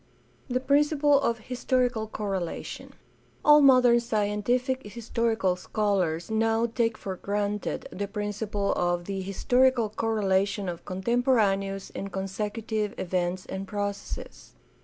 [0.49, 2.93] The principle of historical correlation.—
[3.45, 9.89] All modern scien tific historical scholars now take for granted the principle of the historical
[9.91, 14.55] correlation of contemporaneous and consecu tive events and processes.